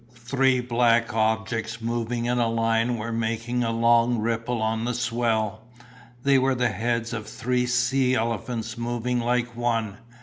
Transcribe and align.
Three 0.17 0.61
black 0.61 1.13
objects 1.13 1.79
moving 1.79 2.25
in 2.25 2.39
a 2.39 2.47
line 2.49 2.97
were 2.97 3.11
making 3.11 3.63
a 3.63 3.69
long 3.71 4.17
ripple 4.17 4.59
on 4.59 4.83
the 4.83 4.95
swell. 4.95 5.61
They 6.23 6.39
were 6.39 6.55
the 6.55 6.69
heads 6.69 7.13
of 7.13 7.27
three 7.27 7.67
sea 7.67 8.15
elephants 8.15 8.79
moving 8.79 9.19
like 9.19 9.55
one. 9.55 9.99